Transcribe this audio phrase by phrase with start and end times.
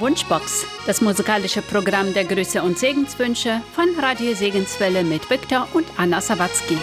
[0.00, 6.22] Wunschbox, das musikalische Programm der Grüße und Segenswünsche von Radio Segenswelle mit Viktor und Anna
[6.22, 6.78] Sawatzki.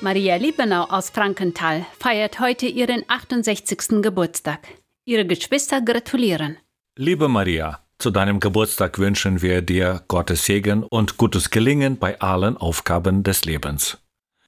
[0.00, 4.00] Maria Liebenau aus Frankenthal feiert heute ihren 68.
[4.00, 4.68] Geburtstag.
[5.04, 6.56] Ihre Geschwister gratulieren.
[6.96, 12.56] Liebe Maria, zu deinem Geburtstag wünschen wir dir Gottes Segen und gutes Gelingen bei allen
[12.56, 13.98] Aufgaben des Lebens.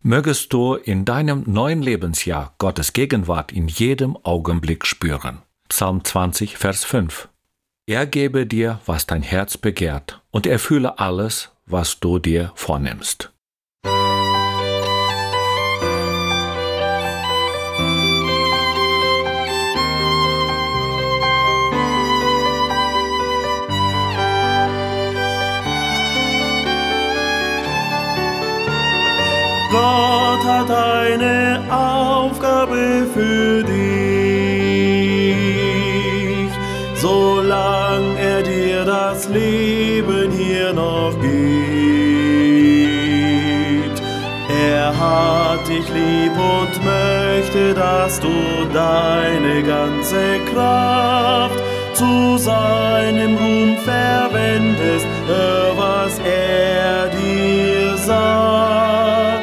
[0.03, 5.43] Mögest du in deinem neuen Lebensjahr Gottes Gegenwart in jedem Augenblick spüren.
[5.69, 7.29] Psalm 20, Vers 5.
[7.87, 13.33] Er gebe dir, was dein Herz begehrt, und erfülle alles, was du dir vornimmst.
[29.71, 33.77] Gott hat eine Aufgabe für dich,
[36.95, 41.29] solange er dir das Leben hier noch gibt.
[44.49, 48.33] Er hat dich lieb und möchte, dass du
[48.73, 59.38] deine ganze Kraft zu seinem Ruhm verwendest, hör, was er dir sagt.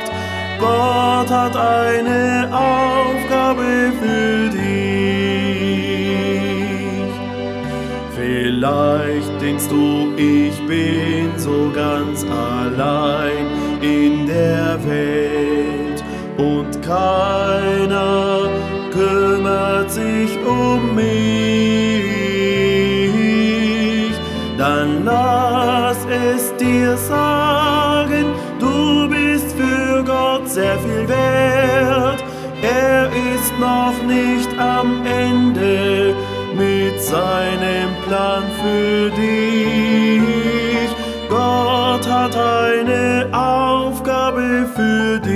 [0.66, 4.66] Gott hat eine Aufgabe für dich.
[8.16, 13.46] Vielleicht denkst du, ich bin so ganz allein
[13.82, 16.04] in der Welt
[16.38, 18.50] und keiner
[18.92, 22.06] kümmert sich um mich.
[24.58, 27.65] Dann lass es dir sagen,
[30.56, 32.24] sehr viel wert.
[32.62, 36.16] Er ist noch nicht am Ende
[36.56, 40.90] mit seinem Plan für dich.
[41.30, 45.36] Gott hat eine Aufgabe für dich,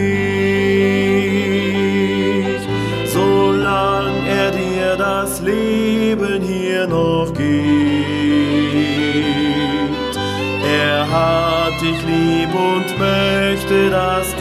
[3.13, 7.89] solange er dir das Leben hier noch gibt.
[10.65, 14.38] Er hat dich lieb und möchte, dass du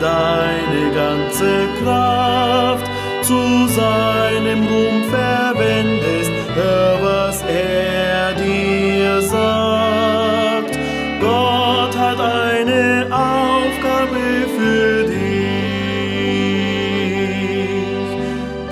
[0.00, 2.86] deine ganze Kraft
[3.22, 6.30] zu seinem Ruhm verwendest.
[6.54, 10.78] Hör, was er dir sagt.
[11.20, 15.20] Gott hat eine Aufgabe für dich.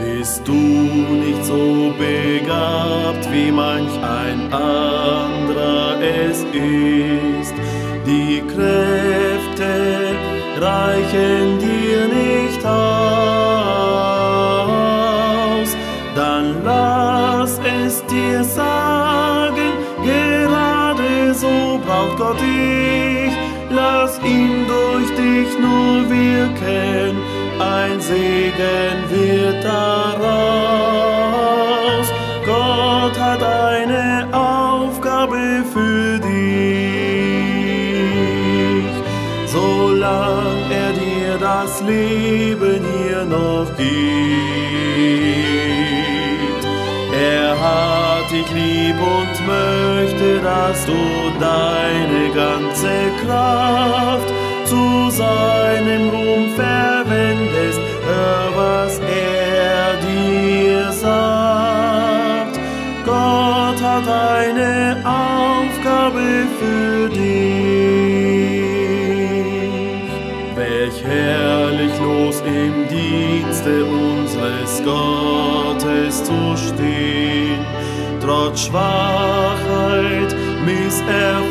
[0.02, 7.54] Bist du nicht so begabt wie manch ein anderer es ist?
[8.06, 8.87] Die Kräfte
[25.58, 27.16] nur wirken,
[27.60, 30.28] ein Segen wird daraus.
[32.46, 36.28] Gott hat eine Aufgabe für dich,
[39.46, 43.88] solange er dir das Leben hier noch gibt.
[47.12, 51.00] Er hat dich lieb und möchte, dass du
[51.40, 54.32] deine ganze Kraft
[54.68, 57.80] zu seinem Ruhm verwendest.
[58.06, 62.58] Hör, was er dir sagt.
[63.06, 67.48] Gott hat eine Aufgabe für dich.
[70.54, 77.64] Welch herrlich los im Dienste unseres Gottes zu stehen,
[78.20, 81.47] trotz Schwachheit, Misserfolg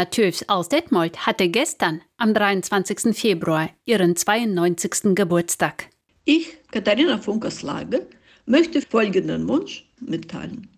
[0.00, 3.14] Anna Töfs aus Detmold hatte gestern, am 23.
[3.14, 5.14] Februar, ihren 92.
[5.14, 5.90] Geburtstag.
[6.24, 8.06] Ich, Katharina Funkerslage,
[8.46, 10.68] möchte folgenden Wunsch mitteilen.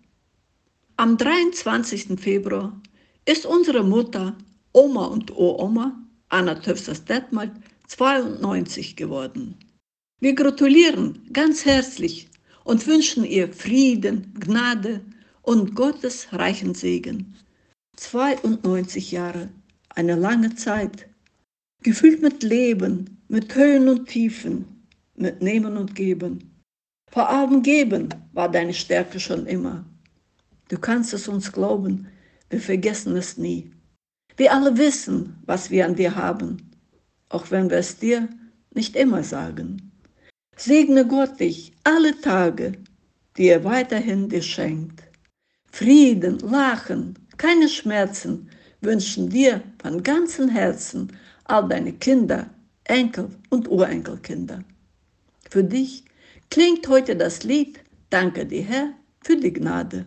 [0.97, 2.19] Am 23.
[2.19, 2.73] Februar
[3.23, 4.35] ist unsere Mutter,
[4.73, 5.97] Oma und Uroma
[6.27, 7.51] Anna Töpfers Detmold
[7.87, 9.55] 92 geworden.
[10.19, 12.27] Wir gratulieren ganz herzlich
[12.65, 14.99] und wünschen ihr Frieden, Gnade
[15.43, 17.37] und Gottes reichen Segen.
[17.95, 19.49] 92 Jahre,
[19.89, 21.07] eine lange Zeit,
[21.83, 24.65] gefüllt mit Leben, mit Höhen und Tiefen,
[25.15, 26.53] mit Nehmen und Geben.
[27.11, 29.85] Vor allem geben war deine Stärke schon immer.
[30.69, 32.07] Du kannst es uns glauben,
[32.49, 33.71] wir vergessen es nie.
[34.37, 36.71] Wir alle wissen, was wir an dir haben,
[37.29, 38.27] auch wenn wir es dir
[38.73, 39.91] nicht immer sagen.
[40.55, 42.73] Segne Gott dich alle Tage,
[43.37, 45.03] die er weiterhin dir schenkt.
[45.71, 48.49] Frieden, Lachen, keine Schmerzen
[48.81, 51.11] wünschen dir von ganzem Herzen
[51.45, 52.49] all deine Kinder,
[52.83, 54.63] Enkel und Urenkelkinder.
[55.49, 56.03] Für dich
[56.49, 58.93] klingt heute das Lied Danke dir Herr
[59.23, 60.05] für die Gnade.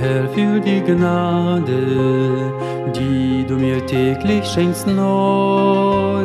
[0.00, 2.52] Herr, für die Gnade,
[2.94, 6.24] die du mir täglich schenkst neu.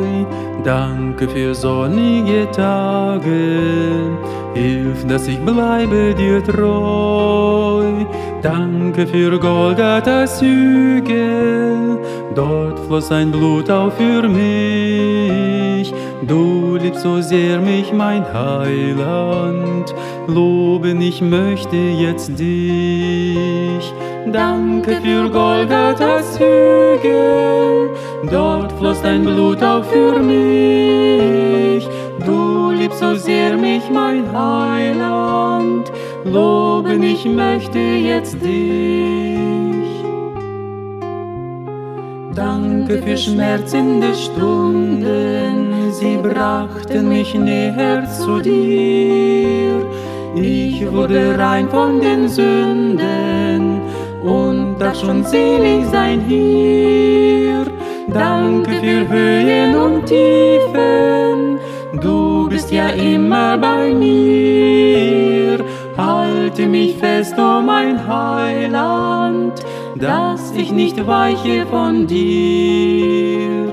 [0.64, 4.10] Danke für sonnige Tage,
[4.54, 7.84] hilf, dass ich bleibe dir treu.
[8.42, 11.98] Danke für Golgatas Hügel,
[12.34, 15.49] dort floss sein Blut auch für mich.
[16.26, 19.94] Du liebst so sehr mich, mein Heiland,
[20.26, 23.94] loben, ich möchte jetzt dich.
[24.30, 27.90] Danke für Golgatas Hügel,
[28.30, 31.88] dort floss dein Blut auch für mich.
[32.26, 35.90] Du liebst so sehr mich, mein Heiland,
[36.24, 39.69] loben, ich möchte jetzt dich.
[42.40, 49.84] Danke für schmerzende Stunden, sie brachten mich näher zu dir.
[50.34, 53.82] Ich wurde rein von den Sünden
[54.22, 57.66] und darf schon selig sein hier.
[58.08, 61.58] Danke für Höhen und Tiefen,
[62.00, 65.58] du bist ja immer bei mir.
[65.94, 67.34] Halte mich fest,
[69.96, 73.72] dass ich nicht weiche von dir.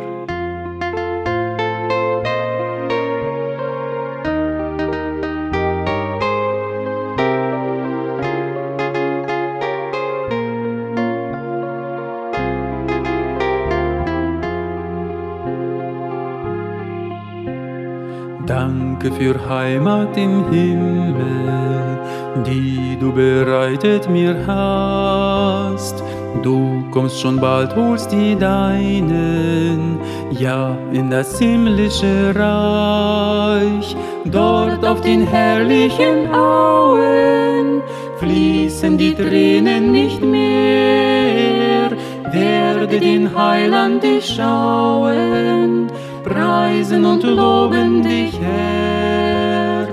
[18.45, 21.99] Danke für Heimat im Himmel,
[22.45, 26.06] die du bereitet mir hast.
[26.43, 29.99] Du kommst schon bald, holst die Deinen,
[30.31, 33.95] ja, in das himmlische Reich.
[34.25, 37.81] Dort auf den herrlichen Auen
[38.19, 41.91] fließen die Tränen nicht mehr,
[42.31, 45.87] werde den Heiland dich schauen
[46.27, 49.87] preisen und loben dich, Herr.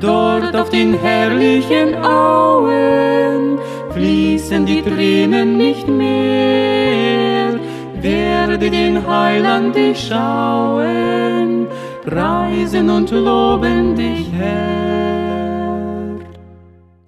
[0.00, 3.58] Dort auf den herrlichen Auen
[4.00, 7.60] fließen die Tränen nicht mehr.
[8.00, 11.68] Werde den Heiland dich schauen,
[12.06, 16.18] preisen und loben dich, Herr.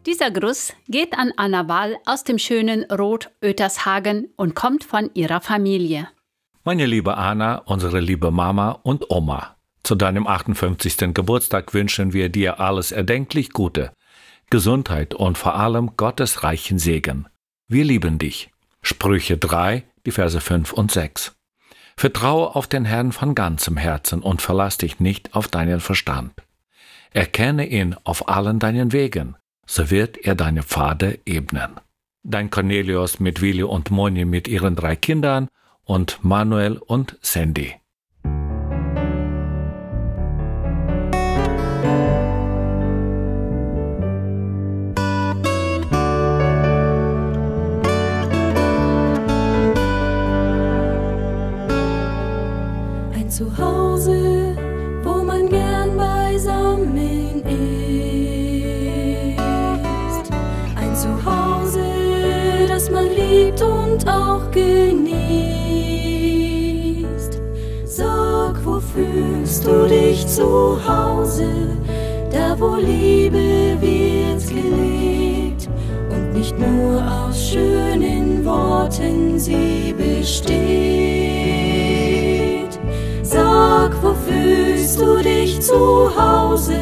[0.04, 5.40] Dieser Gruß geht an Anna Wall aus dem schönen Rot Ötershagen und kommt von ihrer
[5.40, 6.08] Familie.
[6.64, 11.14] Meine liebe Anna, unsere liebe Mama und Oma, zu deinem 58.
[11.14, 13.92] Geburtstag wünschen wir dir alles erdenklich Gute,
[14.52, 17.26] Gesundheit und vor allem Gottes reichen Segen.
[17.68, 18.50] Wir lieben dich.
[18.82, 21.34] Sprüche 3, die Verse 5 und 6.
[21.96, 26.34] Vertraue auf den Herrn von ganzem Herzen und verlass dich nicht auf deinen Verstand.
[27.12, 31.80] Erkenne ihn auf allen deinen Wegen, so wird er deine Pfade ebnen.
[32.22, 35.48] Dein Cornelius mit Willi und Moni mit ihren drei Kindern
[35.84, 37.76] und Manuel und Sandy.
[69.62, 71.46] Fühlst du dich zu Hause?
[72.30, 75.68] Da, wo Liebe wird gelebt
[76.10, 80.42] und nicht nur aus schönen Worten sie besteht.
[83.22, 86.78] Sag, wo fühlst du dich zu Hause,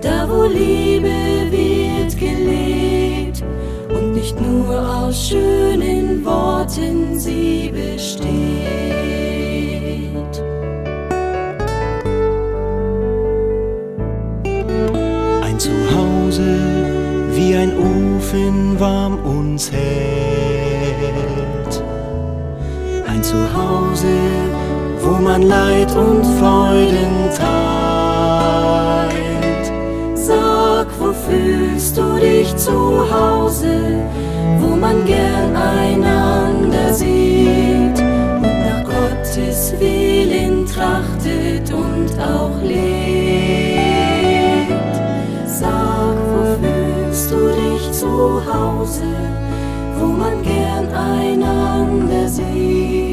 [0.00, 1.10] da wo Liebe
[1.50, 3.44] wird gelebt
[3.88, 9.39] und nicht nur aus schönen Worten sie besteht.
[16.38, 19.82] Wie ein Ofen warm uns hält.
[23.08, 24.06] Ein Zuhause,
[25.00, 27.50] wo man Leid und Freuden teilt.
[30.14, 34.04] Sag, wo fühlst du dich zu Hause,
[34.60, 43.09] wo man gern einander sieht und nach Gottes Willen trachtet und auch lebt.
[48.00, 49.12] Zu Hause,
[49.98, 53.09] wo man gern einander sieht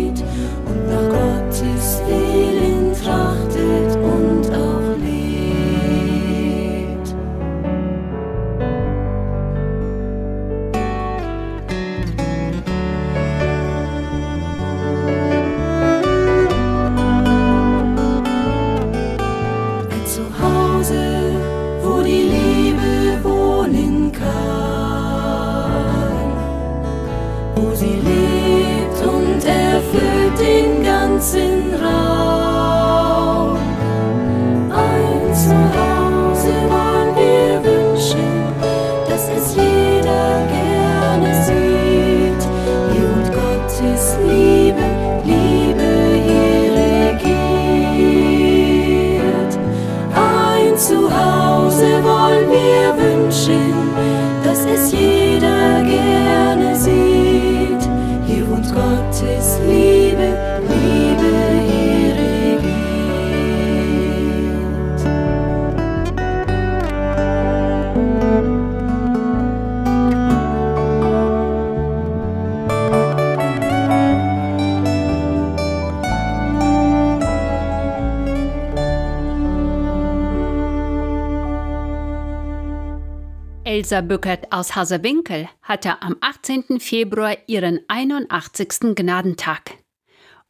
[83.87, 86.81] Elsa Bückert aus Hasewinkel hatte am 18.
[86.81, 88.93] Februar ihren 81.
[88.95, 89.77] Gnadentag.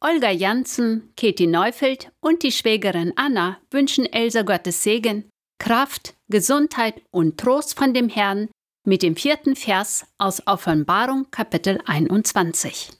[0.00, 5.30] Olga Janssen, Katie Neufeld und die Schwägerin Anna wünschen Elsa Gottes Segen,
[5.60, 8.48] Kraft, Gesundheit und Trost von dem Herrn
[8.84, 12.90] mit dem vierten Vers aus Offenbarung Kapitel 21.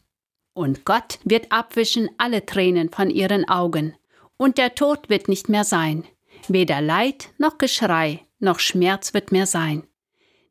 [0.54, 3.96] Und Gott wird abwischen alle Tränen von ihren Augen,
[4.36, 6.04] und der Tod wird nicht mehr sein,
[6.46, 9.87] weder Leid noch Geschrei noch Schmerz wird mehr sein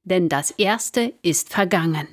[0.07, 2.07] denn das Erste ist vergangen.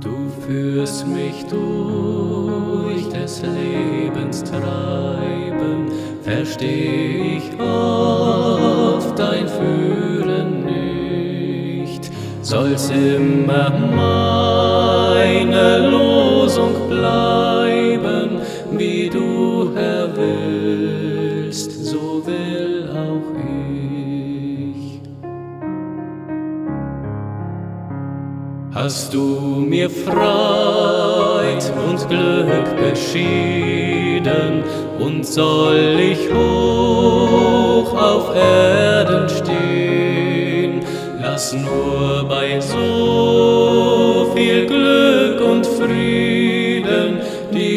[0.00, 5.90] Du führst mich durch des Lebens Treiben,
[6.22, 7.01] versteh
[12.72, 14.70] Soll's immer meine
[15.90, 23.36] Losung bleiben, wie du, Herr, willst, so will auch
[24.72, 25.02] ich.
[28.74, 34.64] Hast du mir Freud und Glück beschieden,
[34.98, 40.80] und soll ich hoch auf Erden stehen,
[41.20, 41.81] lass nur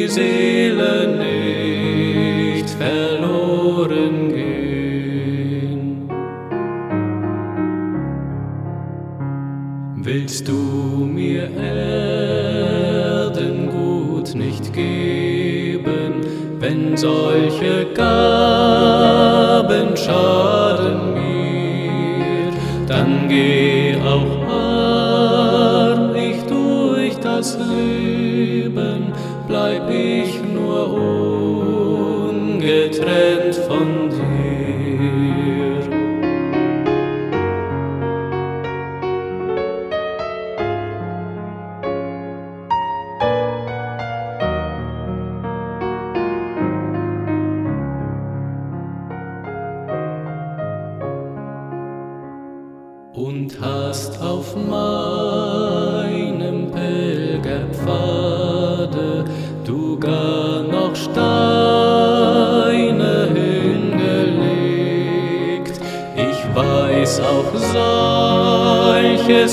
[0.07, 0.44] die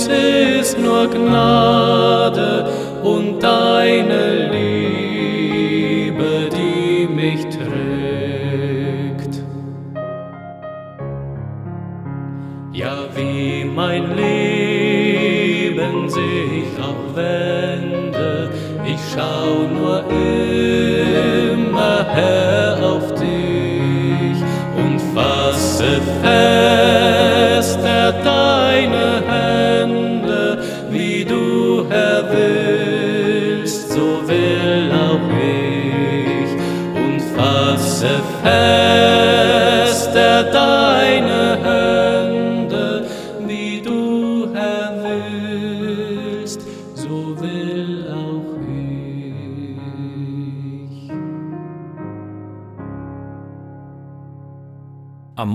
[0.03, 0.32] say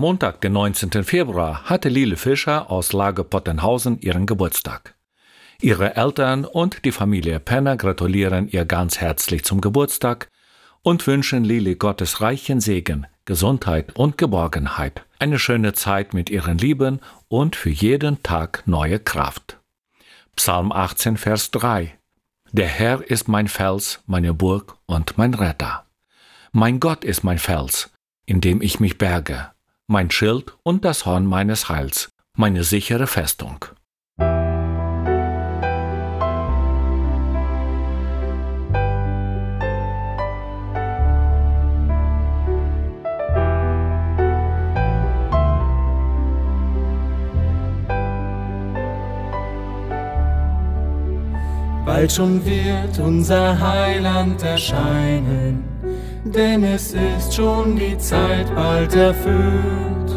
[0.08, 1.04] Montag, den 19.
[1.04, 4.96] Februar, hatte Lile Fischer aus Lage Pottenhausen ihren Geburtstag.
[5.60, 10.30] Ihre Eltern und die Familie Penner gratulieren ihr ganz herzlich zum Geburtstag
[10.82, 17.02] und wünschen Lili Gottes reichen Segen, Gesundheit und Geborgenheit, eine schöne Zeit mit ihren Lieben
[17.28, 19.60] und für jeden Tag neue Kraft.
[20.38, 22.00] Psalm 18, Vers 3
[22.54, 25.86] Der Herr ist mein Fels, meine Burg und mein Retter.
[26.54, 27.90] Mein Gott ist mein Fels,
[28.26, 29.50] in dem ich mich berge,
[29.88, 33.66] mein Schild und das Horn meines Heils, meine sichere Festung.
[51.86, 55.64] Bald schon wird unser Heiland erscheinen,
[56.32, 60.12] denn es ist schon die Zeit bald erfüllt.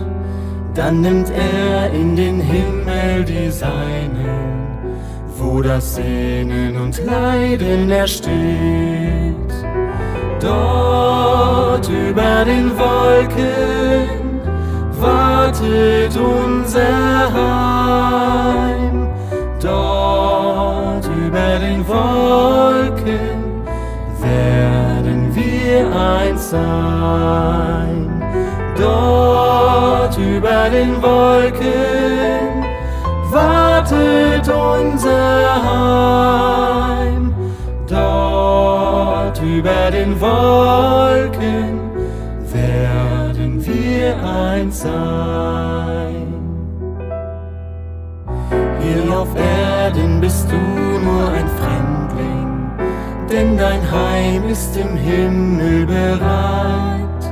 [0.74, 4.78] Dann nimmt er in den Himmel die Seinen,
[5.36, 8.30] wo das Sehnen und Leiden ersteht.
[10.40, 14.40] Dort über den Wolken
[15.00, 19.08] wartet unser Heim.
[19.60, 23.39] Dort über den Wolken
[25.70, 28.22] wir eins sein.
[28.76, 32.64] Dort über den Wolken
[33.30, 37.34] wartet unser Heim.
[37.86, 41.80] Dort über den Wolken
[42.52, 46.26] werden wir eins sein.
[48.80, 51.49] Hier auf Erden bist du nur ein
[53.30, 57.22] denn dein Heim ist im Himmel bereit,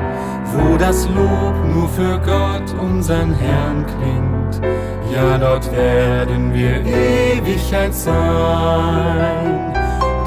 [0.53, 4.61] wo das Lob nur für Gott, unseren Herrn, klingt.
[5.13, 9.73] Ja, dort werden wir Ewigkeit sein.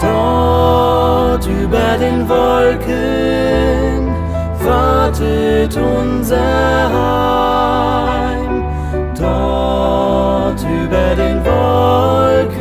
[0.02, 4.12] Dort über den Wolken
[4.66, 8.64] wartet unser Heim.
[9.18, 12.61] Dort über den Wolken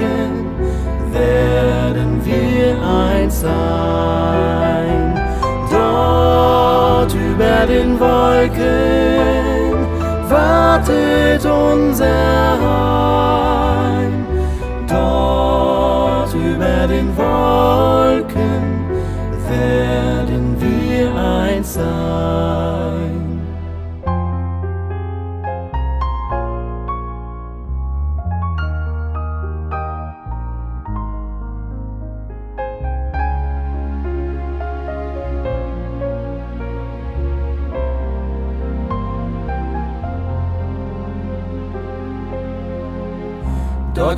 [3.40, 5.14] sein.
[5.70, 9.86] Dort über den Wolken
[10.28, 14.26] wartet unser Heim.
[14.88, 18.60] Dort über den Wolken
[19.48, 19.89] werden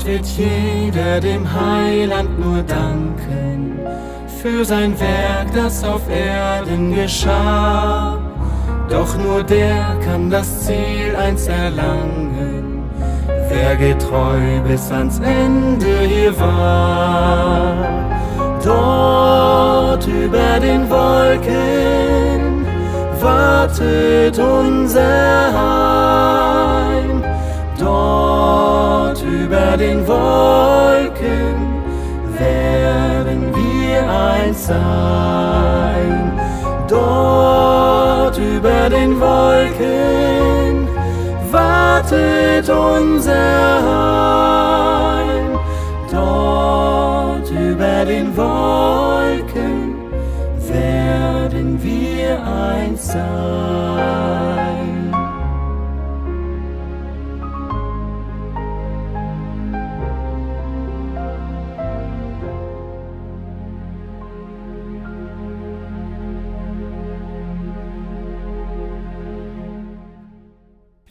[0.05, 3.79] Wird jeder dem Heiland nur danken
[4.43, 8.19] für sein Werk, das auf Erden geschah.
[8.89, 12.83] Doch nur der kann das Ziel eins erlangen,
[13.49, 17.77] wer getreu bis ans Ende hier war.
[18.65, 22.67] Dort über den Wolken
[23.21, 26.52] wartet unser Heim.
[27.83, 31.57] Dort über den Wolken
[32.39, 36.33] werden wir eins sein.
[36.89, 40.87] Dort über den Wolken
[41.51, 45.59] wartet unser Heim.
[46.09, 49.97] Dort über den Wolken
[50.69, 54.52] werden wir eins sein.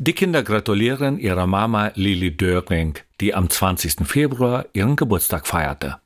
[0.04, 4.08] Die Kinder gratulieren ihrer Mama Lili Döring, die am 20.
[4.08, 6.02] Februar ihren Geburtstag feierte.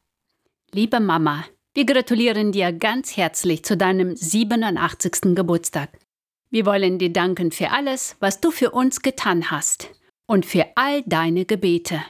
[0.73, 5.33] Liebe Mama, wir gratulieren dir ganz herzlich zu deinem 87.
[5.33, 5.97] Geburtstag.
[6.49, 9.89] Wir wollen dir danken für alles, was du für uns getan hast
[10.27, 12.03] und für all deine Gebete.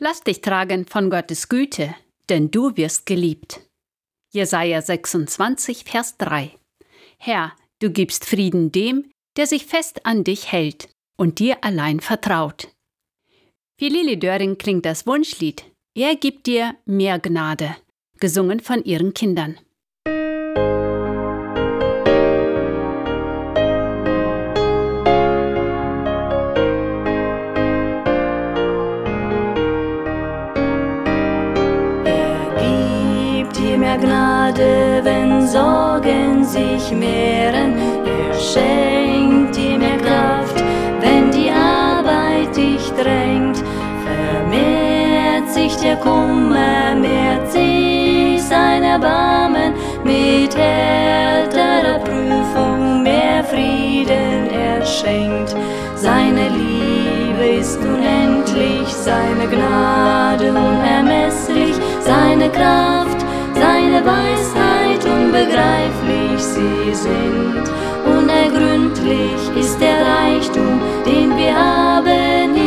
[0.00, 1.94] Lass dich tragen von Gottes Güte,
[2.30, 3.60] denn du wirst geliebt.
[4.32, 6.50] Jesaja 26, Vers 3.
[7.18, 12.68] Herr, du gibst Frieden dem, der sich fest an dich hält und dir allein vertraut.
[13.78, 17.76] Für Lili Döring klingt das Wunschlied Er gibt dir mehr Gnade,
[18.18, 19.58] gesungen von ihren Kindern.
[33.82, 37.76] mehr Gnade, wenn Sorgen sich mehren.
[38.06, 39.01] Er schenkt
[45.82, 49.72] Der Kummer, mehrt sich sein Erbarmen
[50.04, 55.56] mit härterer Prüfung, mehr Frieden er schenkt.
[55.96, 63.22] Seine Liebe ist unendlich, seine Gnade unermesslich, seine Kraft
[63.62, 67.64] seine Weisheit unbegreiflich sie sind.
[68.04, 72.61] Unergründlich ist der Reichtum, den wir haben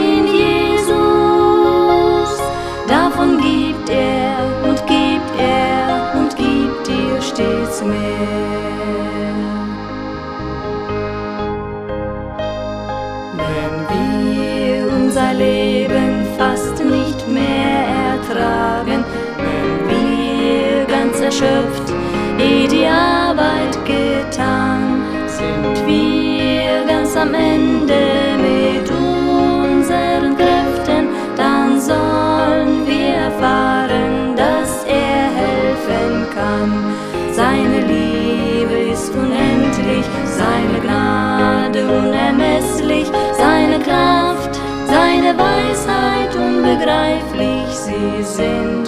[21.36, 21.94] erschöpft,
[22.40, 28.04] eh die Arbeit getan, sind wir ganz am Ende
[28.38, 36.94] mit unseren Kräften, dann sollen wir erfahren, dass er helfen kann.
[37.34, 48.85] Seine Liebe ist unendlich, seine Gnade unermesslich, seine Kraft, seine Weisheit unbegreiflich sie sind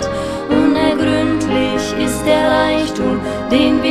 [3.50, 3.84] Reichtum, den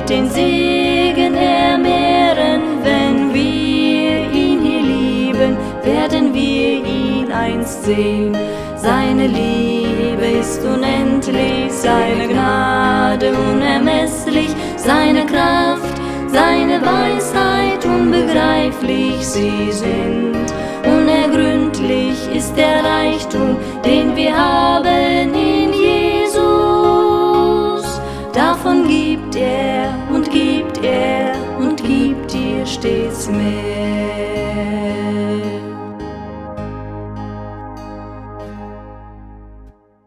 [0.00, 2.62] wird den Segen er mehren.
[2.82, 8.36] Wenn wir ihn hier lieben, werden wir ihn einst sehen.
[8.76, 15.96] Seine Liebe ist unendlich, seine Gnade unermesslich, seine Kraft,
[16.28, 20.46] seine Weisheit unbegreiflich sie sind.
[20.84, 25.09] Unergründlich ist der Reichtum, den wir haben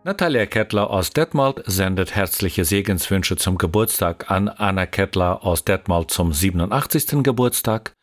[0.05, 6.33] Natalia Kettler aus Detmold sendet herzliche Segenswünsche zum Geburtstag an Anna Kettler aus Detmold zum
[6.33, 7.23] 87.
[7.23, 7.95] Geburtstag,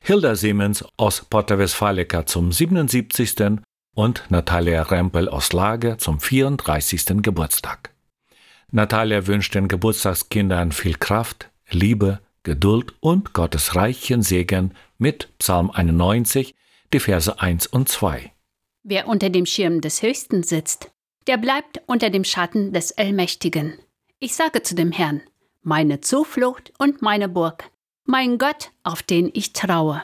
[0.00, 3.58] Hilda Siemens aus Porta Westfalica zum 77.
[3.96, 7.22] und Natalia Rempel aus Lager zum 34.
[7.22, 7.92] Geburtstag.
[8.70, 16.54] Natalia wünscht den Geburtstagskindern viel Kraft, Liebe, Geduld und Gottes reichen Segen mit Psalm 91,
[16.92, 18.30] die Verse 1 und 2.
[18.84, 20.92] Wer unter dem Schirm des Höchsten sitzt,
[21.28, 23.74] der bleibt unter dem Schatten des Allmächtigen.
[24.18, 25.20] Ich sage zu dem Herrn,
[25.62, 27.70] meine Zuflucht und meine Burg,
[28.04, 30.02] mein Gott, auf den ich traue.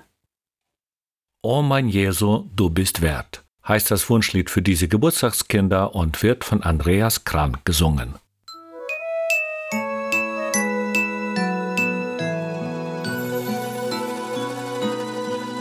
[1.43, 6.63] O mein Jesu, du bist wert, heißt das Wunschlied für diese Geburtstagskinder und wird von
[6.63, 8.15] Andreas Kran gesungen.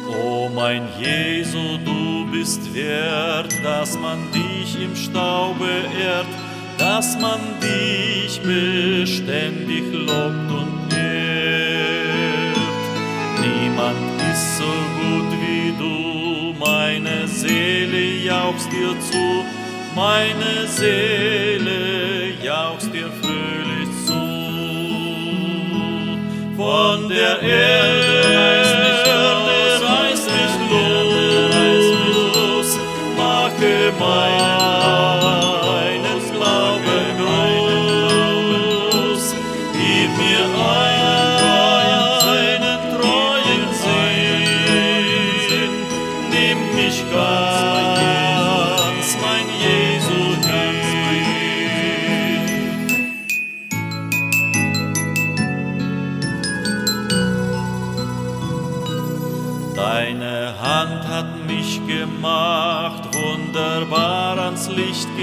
[0.09, 1.62] O mein Jesu,
[2.43, 6.27] bist wert, dass man dich im Staube ehrt,
[6.77, 10.89] dass man dich beständig lobt und
[13.39, 19.45] Niemand ist so gut wie du, meine Seele jauchzt dir zu,
[19.95, 24.21] meine Seele jauchzt dir fröhlich zu.
[26.57, 28.03] Von der Erde
[29.05, 29.32] gemacht,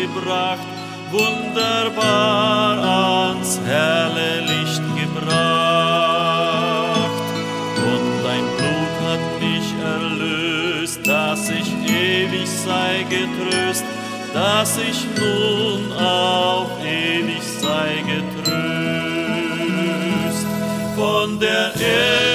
[0.00, 0.66] gebracht,
[1.10, 2.78] wunderbar
[3.28, 6.30] ans helle Licht gebracht.
[7.90, 13.84] Und dein Blut hat mich erlöst, dass ich ewig sei getröst,
[14.32, 18.50] dass ich nun auf ewig sei getröst.
[20.96, 22.29] Von der Erde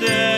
[0.00, 0.35] nicht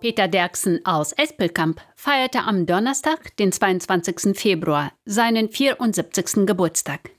[0.00, 4.34] Peter Derksen aus Espelkamp feierte am Donnerstag, den 22.
[4.34, 6.46] Februar, seinen 74.
[6.46, 7.10] Geburtstag.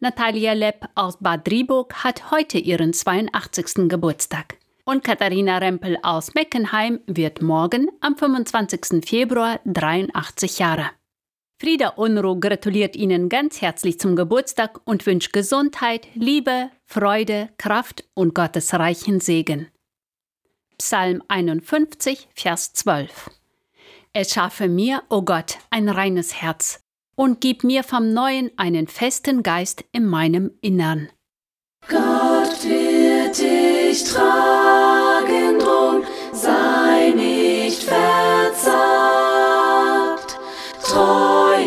[0.00, 3.88] Natalia Lepp aus Bad Driburg hat heute ihren 82.
[3.88, 4.56] Geburtstag.
[4.84, 9.06] Und Katharina Rempel aus Meckenheim wird morgen, am 25.
[9.06, 10.90] Februar, 83 Jahre.
[11.60, 18.34] Frieda Unruh gratuliert Ihnen ganz herzlich zum Geburtstag und wünscht Gesundheit, Liebe, Freude, Kraft und
[18.34, 19.68] Gottes reichen Segen.
[20.80, 23.30] Psalm 51, Vers 12.
[24.12, 26.78] Erschaffe mir, o Gott, ein reines Herz
[27.16, 31.08] und gib mir vom Neuen einen festen Geist in meinem Innern.
[31.88, 37.98] Gott wird dich tragen, drum sei nicht verzagt.
[40.84, 41.60] Treu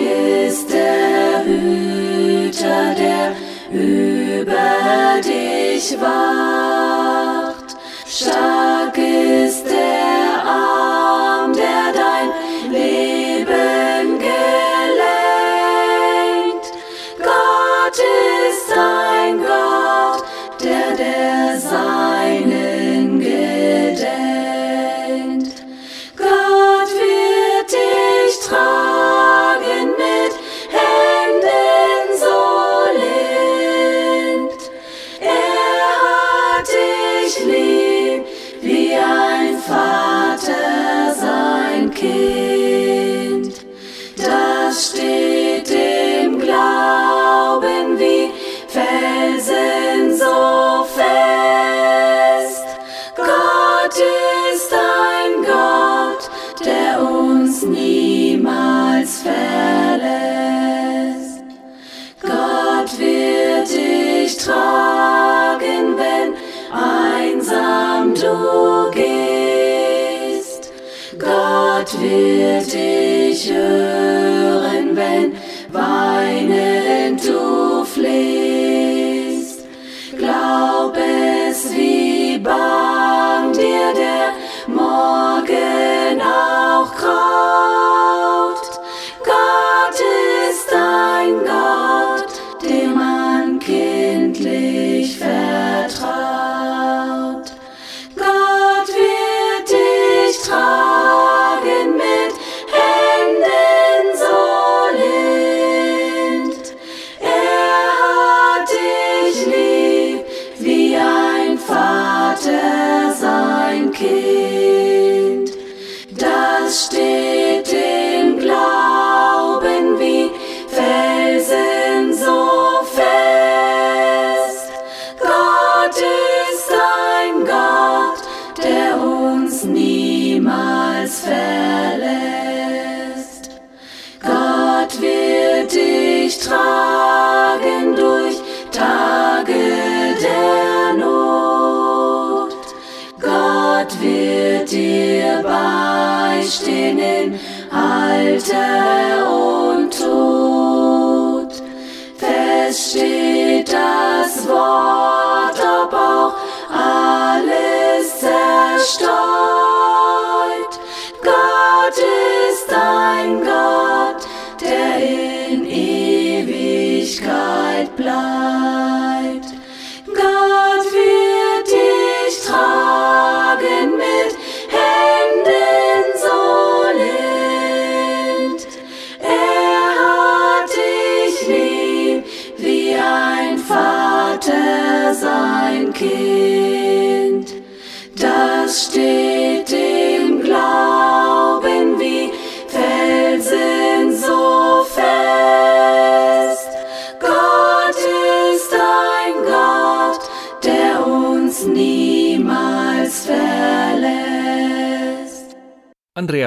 [0.48, 3.36] ist der Hüter, der
[3.74, 7.11] über dich wacht.
[8.22, 9.66] Stark ist
[62.92, 66.34] Gott wird dich tragen, wenn
[66.74, 70.72] einsam du gehst.
[71.18, 75.38] Gott wird dich hören, wenn
[75.72, 76.51] weinend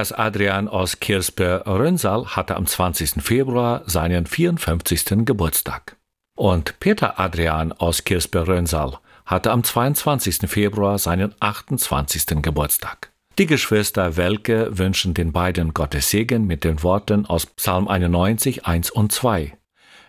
[0.04, 3.22] Andreas Adrian aus Kirspe-Rönsal hatte am 20.
[3.22, 5.24] Februar seinen 54.
[5.24, 5.96] Geburtstag.
[6.36, 10.50] Und Peter Adrian aus Kirspe-Rönsal hatte am 22.
[10.50, 12.42] Februar seinen 28.
[12.42, 13.12] Geburtstag.
[13.38, 18.90] Die Geschwister Welke wünschen den beiden Gottes Segen mit den Worten aus Psalm 91, 1
[18.90, 19.56] und 2.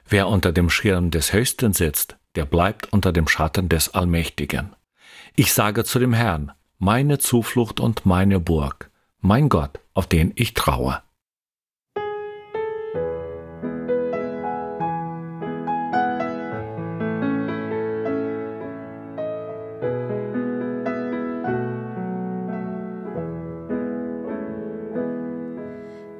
[0.09, 4.75] Wer unter dem Schirm des Höchsten sitzt, der bleibt unter dem Schatten des Allmächtigen.
[5.37, 8.91] Ich sage zu dem Herrn, meine Zuflucht und meine Burg,
[9.25, 11.01] mein Gott, auf den ich traue.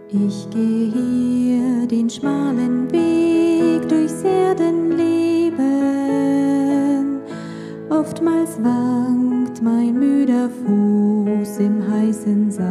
[0.10, 3.35] Ich gehe hier den schmalen Weg
[8.06, 12.62] Oftmals wankt mein müder Fuß im heißen Sand.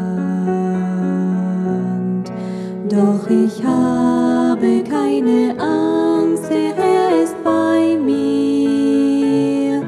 [2.89, 9.83] Doch ich habe keine Angst, Herr ist bei mir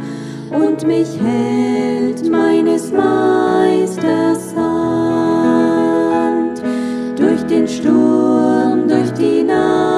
[0.50, 6.60] und mich hält meines Meisters Hand.
[7.16, 9.95] Durch den Sturm, durch die Nacht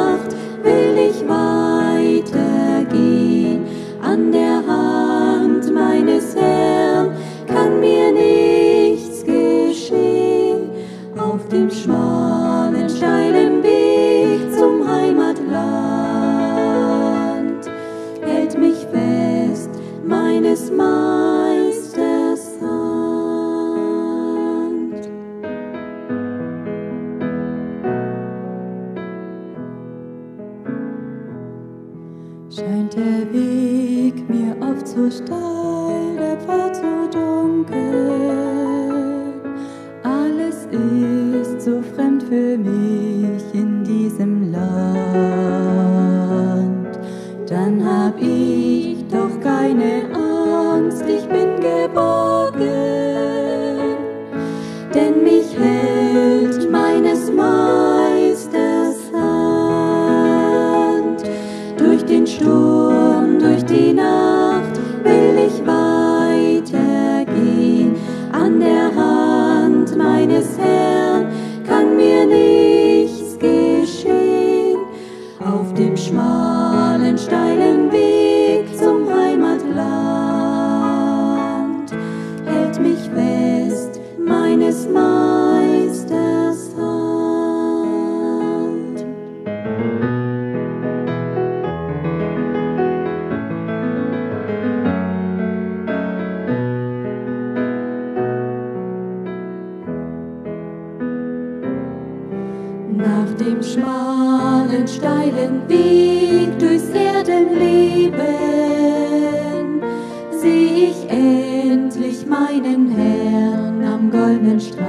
[114.38, 114.88] goldenen Strand.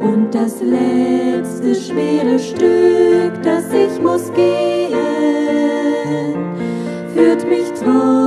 [0.00, 4.94] Und das letzte schwere Stück, das ich muss gehen,
[7.14, 8.23] führt mich treu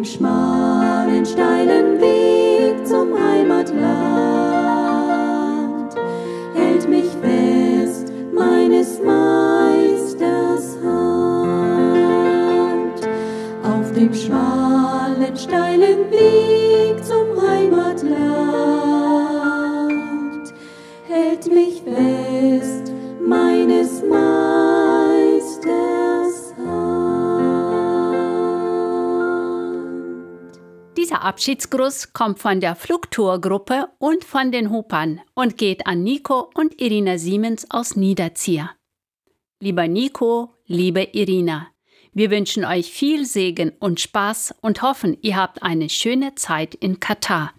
[0.00, 4.29] dem schmalen, steilen Weg zum Heimatland
[31.40, 37.16] Abschiedsgruß kommt von der Flugtourgruppe und von den Hupern und geht an Nico und Irina
[37.16, 38.68] Siemens aus Niederzier.
[39.58, 41.68] Lieber Nico, liebe Irina,
[42.12, 47.00] wir wünschen euch viel Segen und Spaß und hoffen, ihr habt eine schöne Zeit in
[47.00, 47.54] Katar.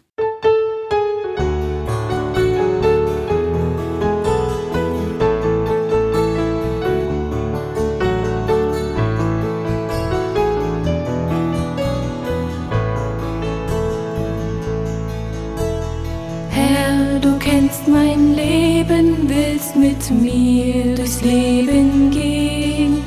[17.61, 23.03] Kennst mein Leben, willst mit mir durchs Leben gehen.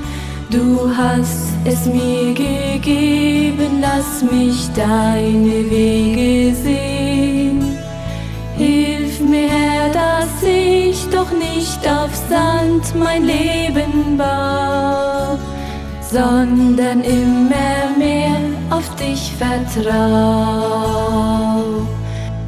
[0.51, 7.79] Du hast es mir gegeben, lass mich deine Wege sehen.
[8.57, 15.37] Hilf mir, Herr, dass ich doch nicht auf Sand mein Leben baue,
[16.01, 18.39] sondern immer mehr
[18.71, 20.85] auf dich vertrau.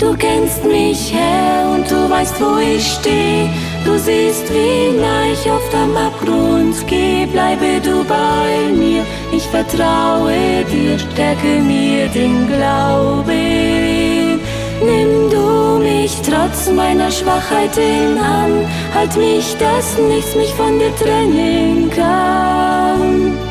[0.06, 3.50] Du kennst mich, Herr, und du weißt, wo ich steh.
[3.84, 7.26] Du siehst, wie nah ich auf dem Abgrund geh.
[7.26, 9.02] Bleibe du bei mir,
[9.32, 14.40] ich vertraue dir, stärke mir den Glauben.
[14.80, 21.90] Nimm du mich trotz meiner Schwachheiten an, halt mich, dass nichts mich von dir trennen
[21.90, 23.45] kann.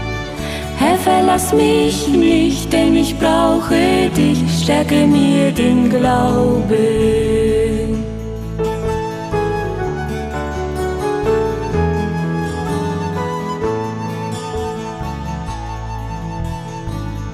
[1.06, 6.64] Verlass mich nicht, denn ich brauche dich, stärke mir den Glauben.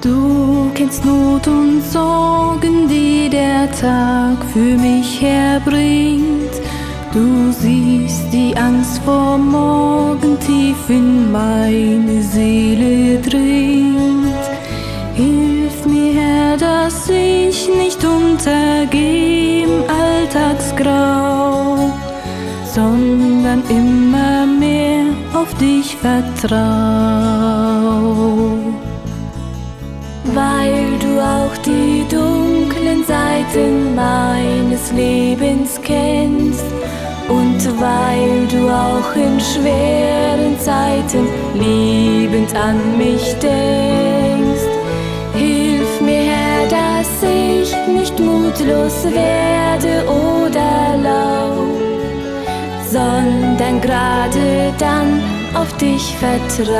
[0.02, 6.31] Du kennst Not und Sorgen, die der Tag für mich herbringt.
[7.12, 14.34] Du siehst die Angst vor morgen tief in meine Seele dringt.
[15.14, 21.92] Hilf mir, Herr, dass ich nicht untergehe im Alltagsgrau,
[22.74, 25.04] sondern immer mehr
[25.34, 26.56] auf dich vertrau.
[30.32, 36.64] Weil du auch die dunklen Seiten meines Lebens kennst
[37.28, 44.66] und weil du auch in schweren Zeiten liebend an mich denkst.
[45.34, 51.66] Hilf mir, Herr, dass ich nicht mutlos werde oder lau,
[52.90, 55.22] sondern gerade dann
[55.54, 56.72] auf dich vertrau.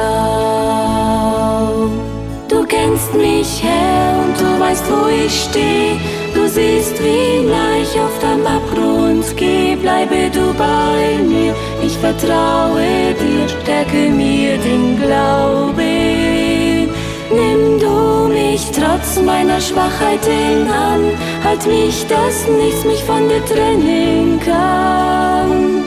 [2.49, 5.99] Du kennst mich, Herr, und du weißt, wo ich steh.
[6.43, 7.47] Du siehst, wie
[7.80, 9.76] ich auf dem Abgrund geh.
[9.76, 16.90] Bleibe du bei mir, ich vertraue dir, stärke mir den Glauben.
[17.30, 21.12] Nimm du mich trotz meiner Schwachheiten an,
[21.45, 25.84] halt mich, dass nichts mich von dir trennen kann.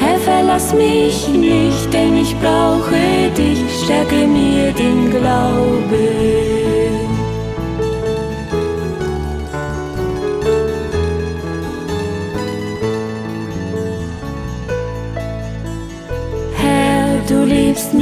[0.00, 6.51] Herr, verlass mich nicht, denn ich brauche dich, stärke mir den Glauben.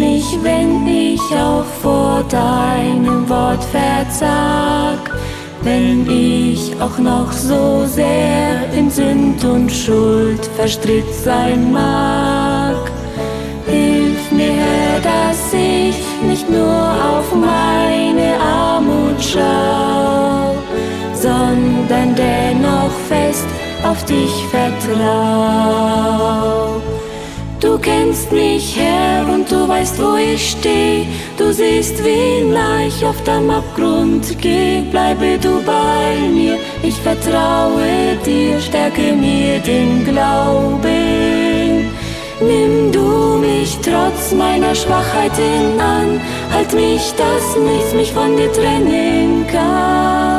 [0.00, 4.98] Mich, wenn ich auch vor deinem Wort versag,
[5.62, 12.90] wenn ich auch noch so sehr in Sünd und Schuld verstrickt sein mag.
[13.66, 16.80] Hilf mir, dass ich nicht nur
[17.12, 20.56] auf meine Armut schau,
[21.14, 23.48] sondern dennoch fest
[23.82, 25.90] auf dich vertrau.
[27.60, 31.06] Du kennst mich, Herr, und du weißt, wo ich steh.
[31.36, 32.40] Du siehst, wie
[32.86, 34.80] ich auf dem Abgrund geh.
[34.90, 40.80] Bleibe du bei mir, ich vertraue dir, stärke mir den Glauben.
[42.40, 46.18] Nimm du mich trotz meiner Schwachheiten an,
[46.50, 50.29] halt mich, dass nichts mich von dir trennen kann.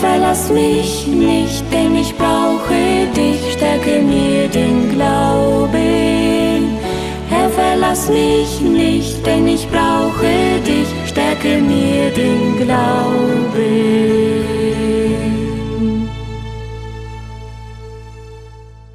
[0.00, 6.78] Verlass mich nicht, denn ich brauche dich, stärke mir den Glauben.
[7.30, 13.56] Herr, verlass mich nicht, denn ich brauche dich, stärke mir den Glauben.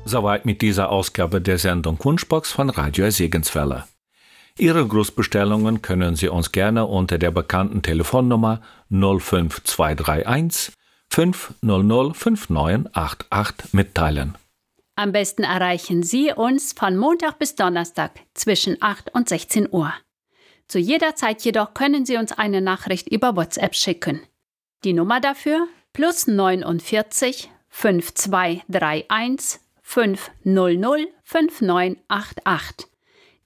[0.05, 3.85] Soweit mit dieser Ausgabe der Sendung Wunschbox von Radio Segenswelle.
[4.57, 10.73] Ihre Grußbestellungen können Sie uns gerne unter der bekannten Telefonnummer 05231
[11.11, 14.37] 500 5988 mitteilen.
[14.95, 19.93] Am besten erreichen Sie uns von Montag bis Donnerstag zwischen 8 und 16 Uhr.
[20.67, 24.21] Zu jeder Zeit jedoch können Sie uns eine Nachricht über WhatsApp schicken.
[24.85, 32.87] Die Nummer dafür plus 49 5231 500 5988.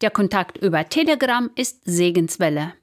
[0.01, 2.74] Der Kontakt über Telegram ist Segenswelle.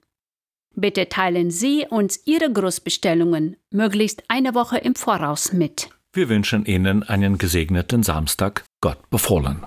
[0.74, 5.90] Bitte teilen Sie uns Ihre Großbestellungen möglichst eine Woche im Voraus mit.
[6.14, 8.64] Wir wünschen Ihnen einen gesegneten Samstag.
[8.80, 9.66] Gott befohlen.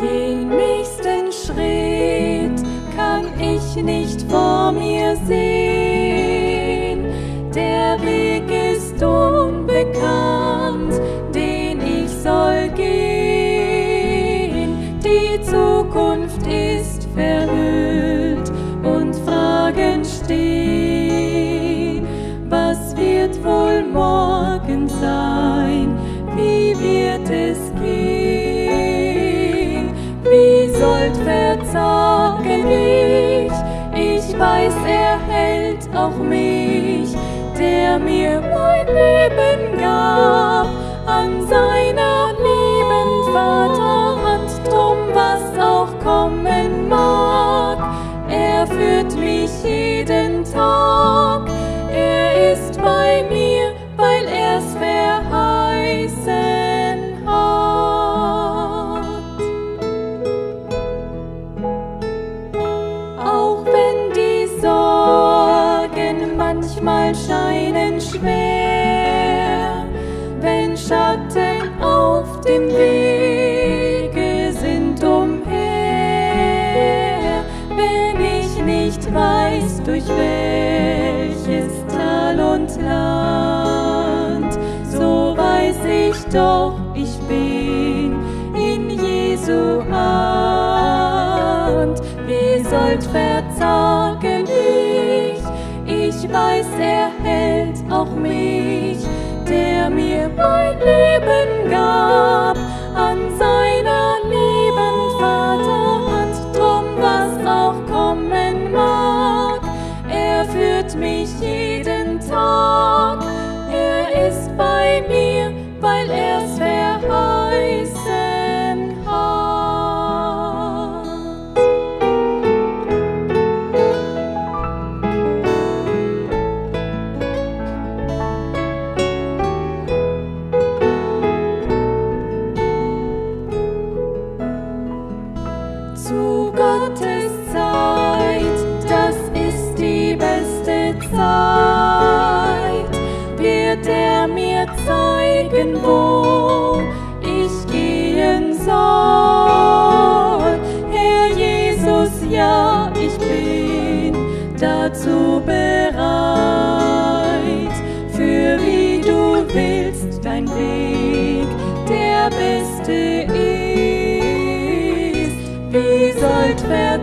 [0.00, 2.62] Den nächsten Schritt
[2.96, 5.47] kann ich nicht vor mir sehen.
[34.38, 37.14] Weiß, er hält auch mich,
[37.58, 40.66] der mir mein Leben gab.
[41.06, 47.78] An seiner lieben Vaterhand, drum was auch kommen mag.
[48.28, 50.87] Er führt mich jeden Tag,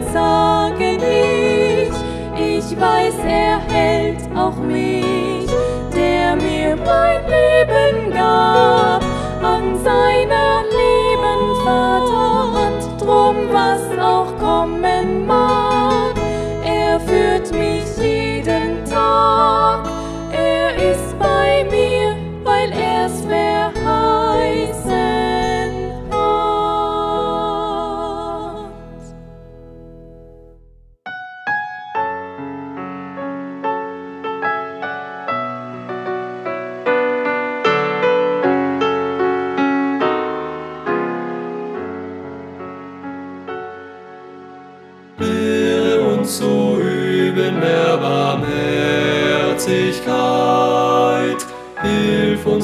[0.01, 1.89] sollt verzagen ich?
[2.37, 5.14] Ich weiß, er hält auch mich,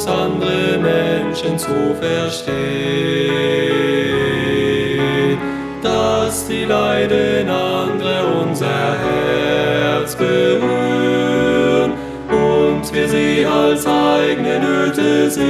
[0.02, 2.58] uns andere Menschen zu verstehen,
[5.84, 11.94] dass die Leiden andere unser Herz berühren
[12.30, 15.46] und wir sie als eigene Nöte sehen.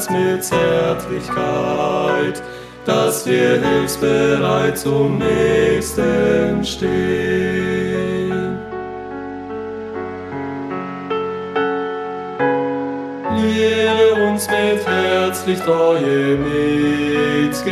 [0.02, 2.42] Herz mit Zärtlichkeit,
[2.86, 8.58] dass wir hilfsbereit zum Nächsten stehen.
[13.36, 17.68] Lehre uns mit herzlich treue Mitgefühl,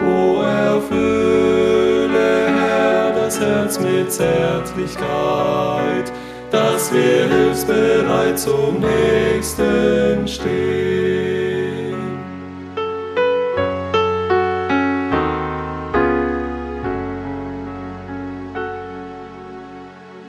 [0.00, 6.05] O erfülle, Herr, das Herz mit Zärtlichkeit,
[6.50, 10.86] dass wir hilfsbereit zum Nächsten stehen.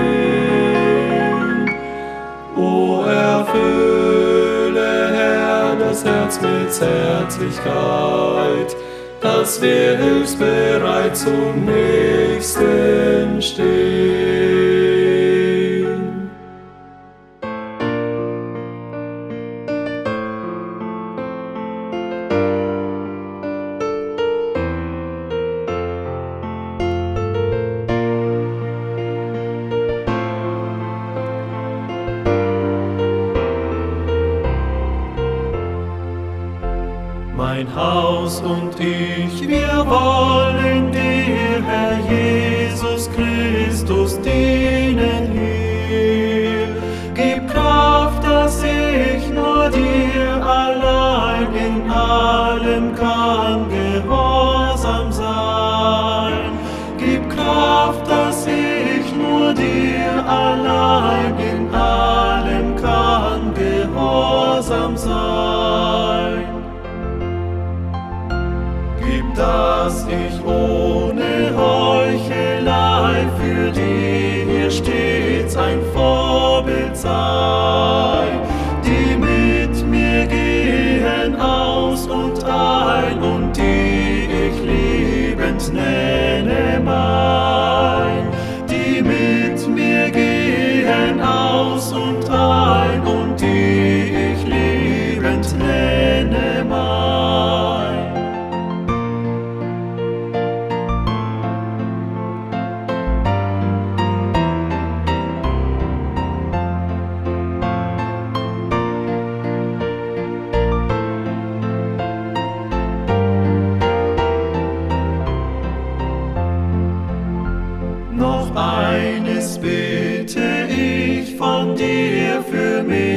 [2.58, 8.76] O erfülle, Herr, das Herz mit Zärtlichkeit,
[9.22, 14.29] dass wir hilfsbereit zum Nächsten stehen.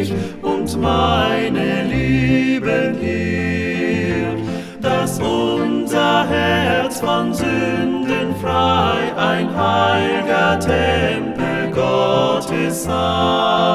[0.03, 4.36] Mich und meine Lieben hier,
[4.80, 13.71] dass unser Herz von Sünden frei ein heiliger Tempel Gottes sei,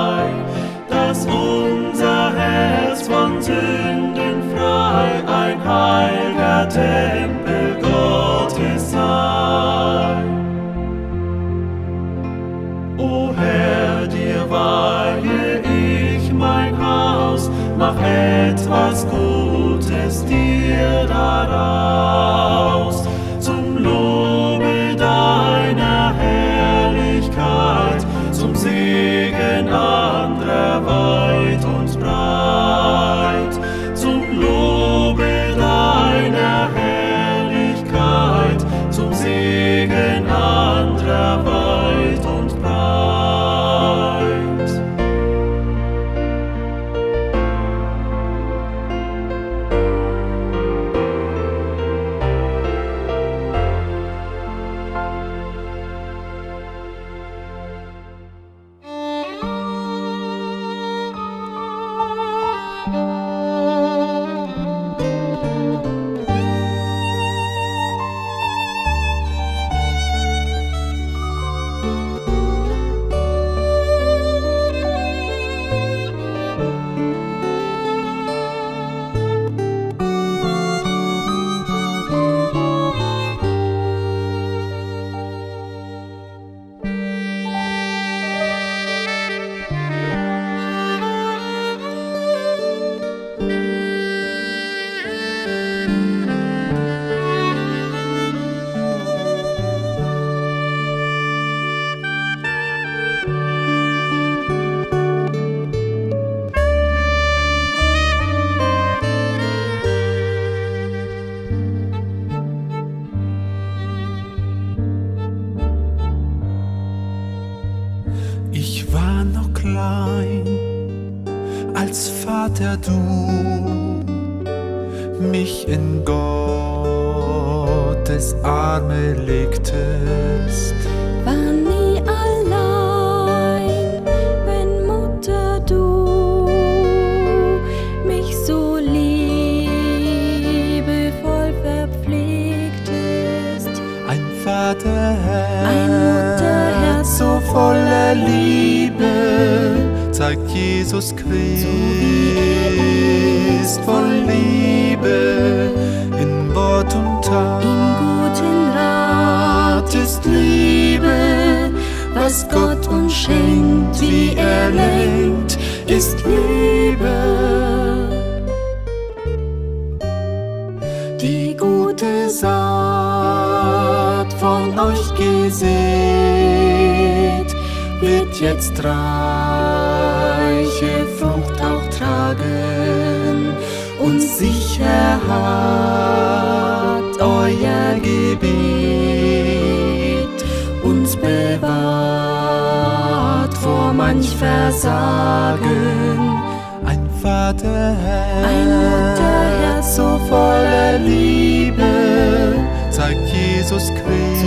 [203.68, 204.45] Jesus Christ,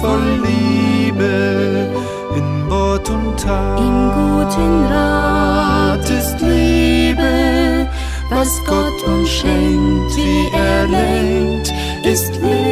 [0.00, 1.90] voll Liebe
[2.34, 3.78] in Wort und Tat.
[3.78, 7.86] In guten Rat ist Liebe,
[8.30, 11.70] was Gott uns schenkt, wie er lenkt,
[12.04, 12.63] ist Liebe.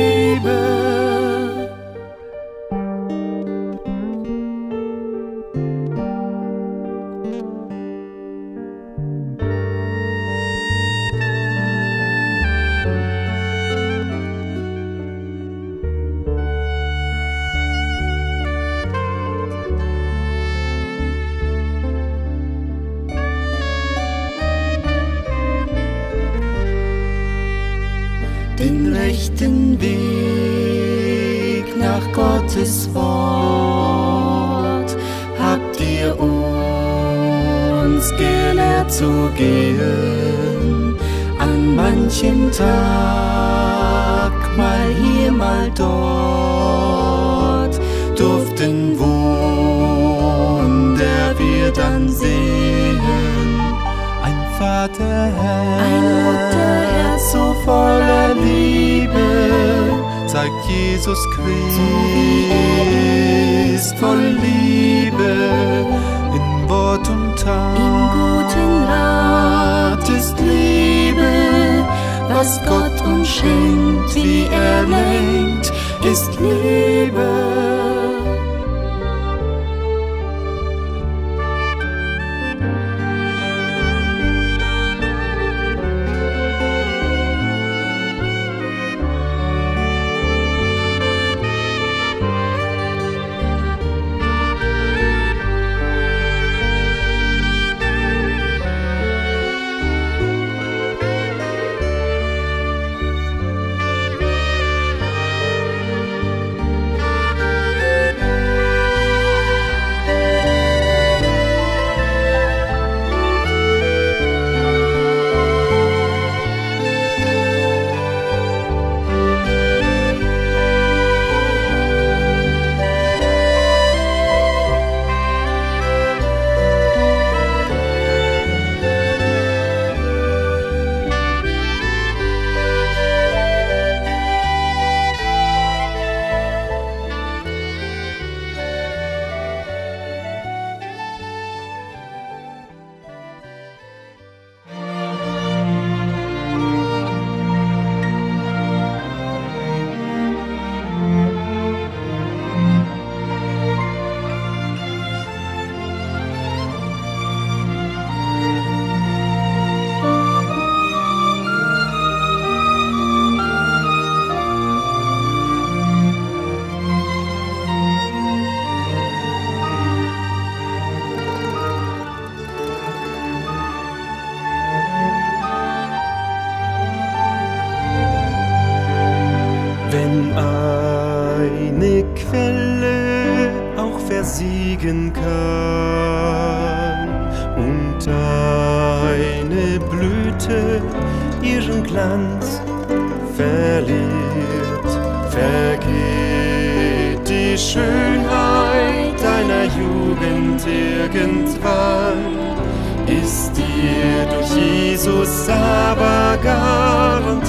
[205.90, 207.42] Aber garantiert.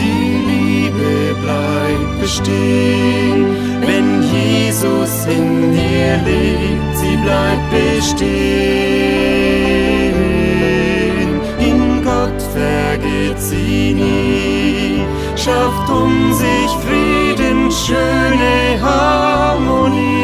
[0.00, 3.38] Die Liebe bleibt bestehen,
[3.86, 8.38] wenn Jesus in dir lebt, sie bleibt bestehen.
[11.58, 15.04] In Gott vergeht sie nie,
[15.36, 20.18] schafft um sich Frieden, schöne Harmonie.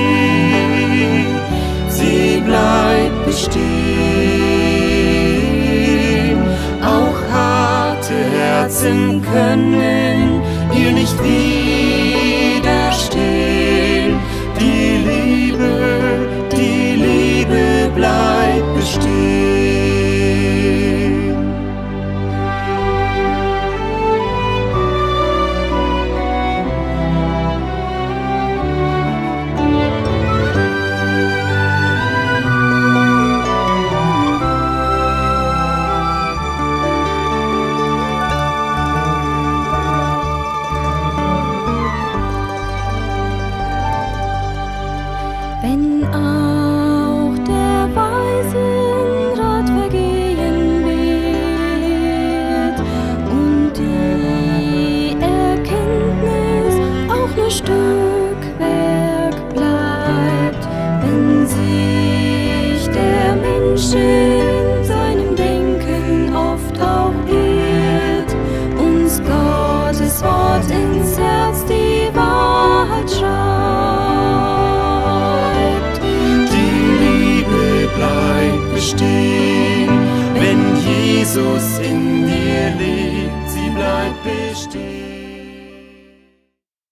[1.88, 3.93] Sie bleibt bestehen.
[8.74, 10.42] Herzen können
[10.76, 11.73] ihr nicht widerstehen.